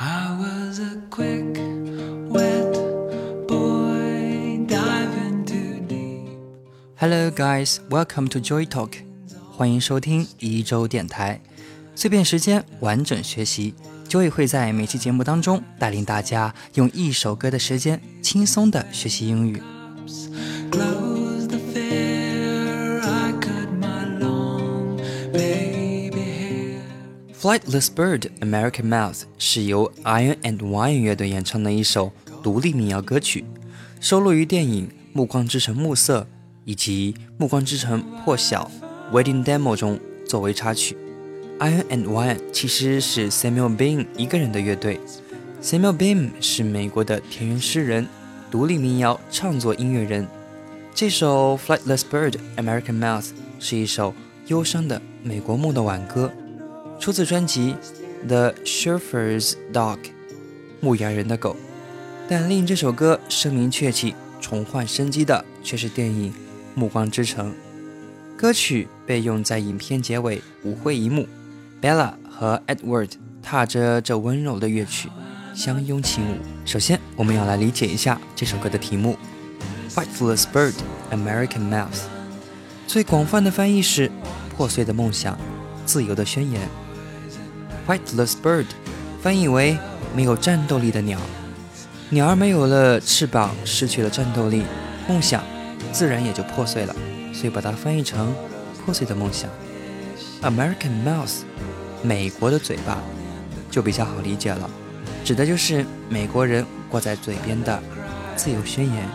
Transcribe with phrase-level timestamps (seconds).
[0.00, 1.58] I was a quick,
[2.28, 2.72] wet
[3.48, 6.38] boy diving too deep.
[6.94, 7.80] Hello, guys.
[7.90, 8.92] Welcome to Joy Talk.
[9.50, 11.40] 欢迎收听一周电台，
[11.96, 13.74] 碎片时间，完整学习。
[14.08, 19.60] Joy 会在每期节目当中带领大家用一首歌的时间，轻松的学习英语。
[27.48, 32.12] Flightless Bird American Mouth 是由 Iron and Wine 乐队演唱的一首
[32.42, 33.42] 独立民谣歌曲，
[34.02, 36.20] 收录于电影《暮光之城：暮色》
[36.66, 38.70] 以及《暮光之城：破晓》
[39.16, 40.94] Wedding Demo 中作为插曲。
[41.60, 45.00] Iron and Wine 其实是 Samuel Bean 一个人的乐队。
[45.62, 48.06] Samuel Bean 是美国的田园诗人、
[48.50, 50.28] 独立民谣创作音乐人。
[50.94, 54.14] 这首 Flightless Bird American Mouth 是一首
[54.48, 56.30] 忧伤的美国梦的挽歌。
[56.98, 57.76] 出自专辑
[58.26, 59.98] 《The Shepherd's Dog》
[60.80, 61.56] 牧羊人的狗，
[62.28, 66.32] 但令这首歌声名鹊起、重焕生机的却是电影
[66.74, 67.52] 《暮光之城》。
[68.36, 71.26] 歌曲被用在影片结尾舞会一幕
[71.80, 73.10] ，Bella 和 Edward
[73.42, 75.08] 踏着这温柔的乐曲
[75.54, 76.38] 相拥轻舞。
[76.64, 79.16] 首先，我们要来理解一下这首歌的题目
[79.92, 80.74] 《：Fightless Bird,
[81.12, 81.86] American Mouth》，
[82.88, 84.10] 最广泛的翻译是
[84.56, 85.38] “破碎的梦想”。
[85.86, 86.68] 自由的宣言
[87.88, 88.66] ，Flightless bird，
[89.22, 89.78] 翻译为
[90.14, 91.18] 没有战斗力的鸟。
[92.10, 94.64] 鸟儿没有了翅膀，失去了战斗力，
[95.08, 95.42] 梦想
[95.90, 96.94] 自然也就破碎了。
[97.32, 98.34] 所以把它翻译成
[98.84, 99.48] 破碎的梦想。
[100.42, 101.42] American mouth，
[102.02, 102.98] 美国的嘴巴，
[103.70, 104.68] 就比较好理解了，
[105.24, 107.80] 指的就是美国人挂在嘴边的
[108.36, 109.08] 自由宣言。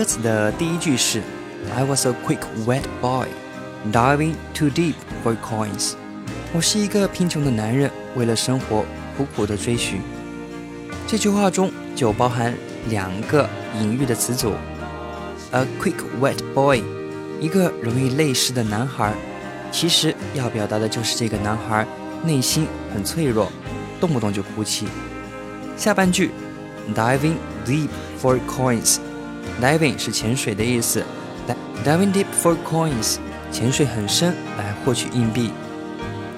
[0.00, 1.20] 歌词的第一句是
[1.76, 3.26] I was a quick wet boy,
[3.92, 5.92] diving too deep for coins。
[6.54, 10.00] 我是一个贫穷的男人，为了生活苦苦的追寻。
[11.06, 12.54] 这句话中就包含
[12.88, 13.46] 两个
[13.78, 14.54] 隐喻的词组
[15.50, 16.82] ，a quick wet boy，
[17.38, 19.12] 一个容易泪湿的男孩。
[19.70, 21.86] 其实要表达的就是这个男孩
[22.24, 23.52] 内心很脆弱，
[24.00, 24.86] 动不动就哭泣。
[25.76, 26.30] 下半句
[26.94, 27.34] ，diving
[27.66, 27.88] deep
[28.18, 28.96] for coins。
[29.60, 31.02] Diving 是潜水的意思
[31.84, 33.16] ，Diving deep for coins，
[33.50, 35.50] 潜水很深来获取硬币。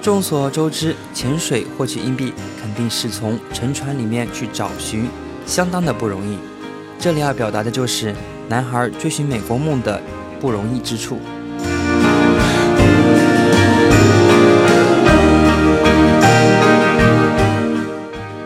[0.01, 5.09] 众所周知，潜水获取硬币肯定是从沉船里面去找寻，
[5.47, 6.39] 相当的不容易。
[6.99, 8.15] 这里要表达的就是
[8.49, 10.01] 男孩追寻美国梦的
[10.41, 11.21] 不容易之处。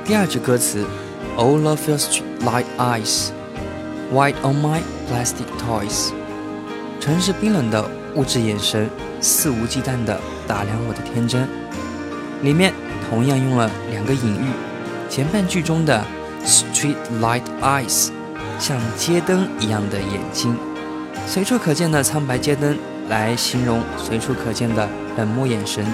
[0.05, 0.85] 第二句歌词
[1.37, 3.36] ，All of your street light eyes。
[4.13, 4.81] White on my
[5.11, 6.11] plastic toys，
[7.01, 7.85] 城市冰冷的
[8.15, 8.89] 物质眼神，
[9.21, 11.49] 肆无忌惮地打量我的天真。
[12.41, 12.73] 里面
[13.11, 14.47] 同样用了两个隐喻，
[15.11, 16.05] 前半句中的
[16.45, 18.11] street light eyes，
[18.61, 20.57] 像街灯一样的眼睛，
[21.27, 22.79] 随处可见的苍白街灯
[23.09, 24.89] 来形容随处可见的
[25.19, 25.85] 冷漠眼神，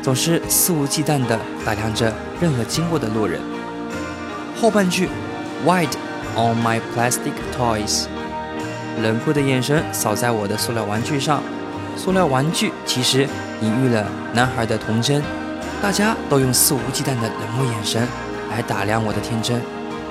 [0.00, 1.36] 总是肆无忌惮地
[1.66, 3.40] 打量着任何经过的路人。
[4.54, 5.08] 后半句
[5.66, 5.96] white。
[6.36, 8.06] On my plastic toys，
[9.02, 11.42] 冷酷的眼神扫在我的塑料玩具上。
[11.96, 13.28] 塑料玩具其实
[13.60, 15.22] 隐喻了男孩的童真。
[15.82, 18.06] 大家都用肆无忌惮的冷漠眼神
[18.50, 19.60] 来打量我的天真，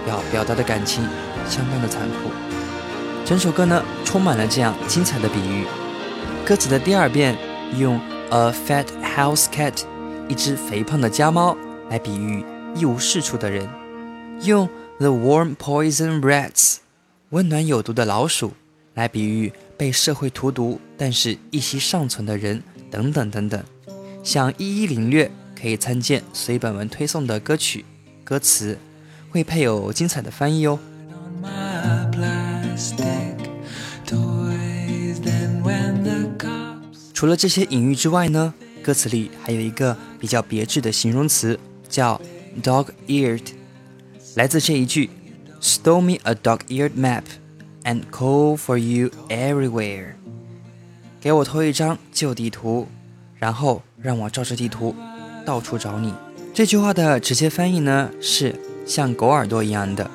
[0.08, 1.04] 要表达的感情
[1.48, 2.32] 相当的残酷。
[3.26, 5.66] 整首歌呢充满了这样精彩的比喻。
[6.46, 7.38] 歌词的第二遍
[7.78, 8.00] 用
[8.32, 9.84] a fat house cat，
[10.28, 11.56] 一只肥胖的家猫
[11.90, 12.44] 来比喻
[12.76, 13.68] 一无是处的人，
[14.42, 14.68] 用
[15.00, 16.80] The warm poison rats，
[17.30, 18.52] 温暖有毒的老鼠，
[18.96, 22.62] 来比喻被社会荼毒但是一息尚存的人，
[22.92, 23.64] 等等等等。
[24.26, 27.86] 想一一领略，可以参见随本文推送的歌曲
[28.26, 28.78] 歌词，
[29.30, 30.78] 会配有精彩的翻译哦。
[37.14, 38.54] 除了这些隐喻之外呢，
[38.84, 41.58] 歌词里还有一个比较别致的形容词，
[41.88, 42.20] 叫
[42.62, 43.59] dog-eared。
[44.36, 45.10] 来自这一句
[45.62, 47.24] ：“Stole me a dog-eared map
[47.84, 50.14] and call for you everywhere。”
[51.20, 52.88] 给我偷一张旧地图，
[53.38, 54.96] 然后让我照着地图
[55.46, 56.14] 到处找你。
[56.54, 58.56] 这句话的直接翻译呢是
[58.86, 60.10] 像狗耳朵一样的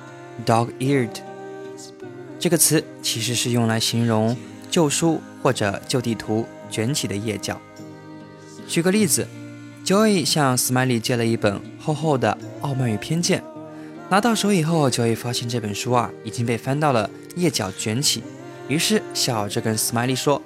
[0.46, 1.16] “dog-eared”。
[2.38, 4.36] 这个词其实是用来形容
[4.70, 7.60] 旧书或者旧地图卷起的页角。
[8.66, 9.26] 举个例子
[9.84, 13.40] ，Joey 向 Smiley 借了一本厚厚的《傲慢与偏见》。
[14.09, 18.23] 拿到手以后，就会发现这本书啊已经被翻到了页角卷起，
[18.67, 20.41] 于是笑着跟 Smiley 说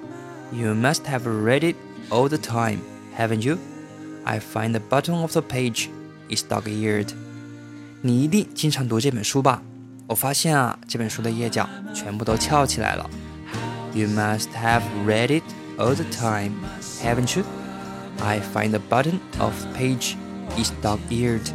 [0.52, 1.76] You must have read it
[2.10, 2.78] all the time,
[3.18, 3.58] haven't you?
[4.24, 5.88] I find the bottom of the page
[6.28, 7.08] is dog-eared.
[8.02, 9.62] 你一定经常读这本书吧？
[10.06, 13.08] 我发现啊，这本书的页角全部都翘起来了。
[13.94, 15.44] You must have read it
[15.78, 16.52] all the time,
[17.02, 17.44] haven't you?
[18.20, 20.16] I find the bottom of the page
[20.58, 21.48] is dog-eared.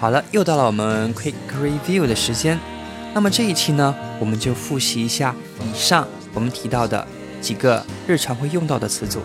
[0.00, 2.58] 好了，又到了我们 quick review 的时间。
[3.12, 7.06] 那么这一期呢，我们就复习一下以上我们提到的
[7.40, 9.20] 几个日常会用到的词组。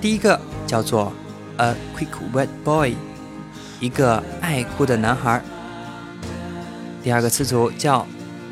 [0.00, 1.12] 第一个叫做
[1.58, 2.94] a quick wet boy，
[3.78, 5.40] 一个爱哭的男孩。
[7.02, 8.06] 第二个词组叫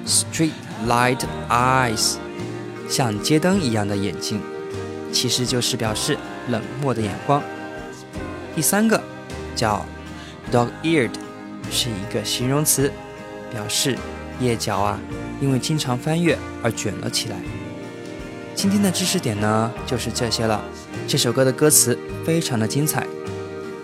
[0.06, 0.52] street
[0.86, 1.18] light
[1.48, 2.16] eyes，
[2.88, 4.40] 像街灯一样的眼睛，
[5.12, 6.16] 其实就是表示
[6.48, 7.42] 冷漠的眼光。
[8.54, 9.00] 第三个
[9.54, 9.84] 叫
[10.50, 11.12] dog-eared，
[11.70, 12.90] 是一个形容词，
[13.50, 13.96] 表示
[14.40, 14.98] 腋角啊
[15.40, 17.36] 因为经常翻阅而卷了起来。
[18.54, 20.62] 今天的知识点呢就是这些了。
[21.08, 23.06] 这首歌的歌词非常的精彩，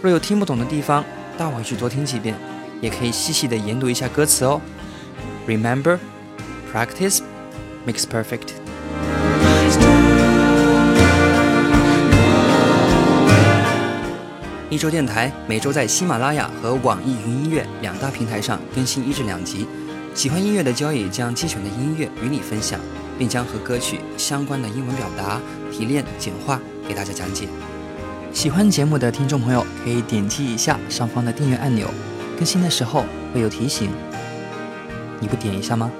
[0.02, 1.04] 若有听不懂的地方，
[1.36, 2.34] 倒回去多听几遍，
[2.80, 4.60] 也可以细细的研读一下歌词哦。
[5.46, 5.98] Remember,
[6.72, 7.20] practice
[7.86, 8.57] makes perfect.
[14.78, 19.66] 一周电台每周在喜马拉雅和网易云音乐两大平台上更新一至两集。
[20.14, 22.78] 喜欢音乐的交易将精选的音乐与你分享，
[23.18, 25.40] 并将和歌曲相关的英文表达
[25.72, 27.48] 提炼简化给大家讲解。
[28.32, 31.88] 喜欢节目的听众朋友可以点击一下上方的订阅按钮，
[32.36, 33.04] 更新的时候
[33.34, 33.90] 会有提醒。
[35.18, 35.90] 你不点一下吗？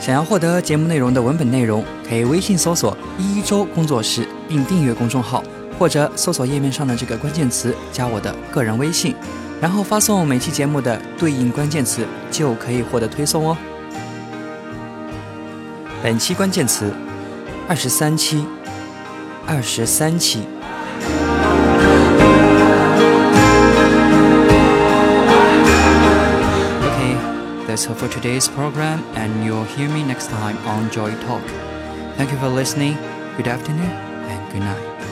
[0.00, 5.44] 想要获得节目内容的文本内容，可以微信搜索“一周工作室”并订阅公众号，
[5.78, 9.14] 或者搜索页面上的这个关键词加我的个人微信，
[9.60, 13.56] 然后发送每期节目的对应关键词，就可以获得推送哦。
[16.02, 16.92] 本期关键词：
[17.68, 18.44] 二十三期，
[19.46, 20.40] 二十三期。
[26.82, 31.42] OK，that's all for today's program, and you'll hear me next time on Joy Talk.
[32.16, 32.96] Thank you for listening.
[33.36, 33.90] Good afternoon
[34.28, 35.11] and good night.